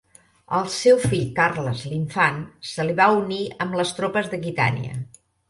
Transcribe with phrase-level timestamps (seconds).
[0.59, 2.39] El seu fill Carles l'Infant
[2.71, 4.99] se li va unir amb les tropes d'Aquitània.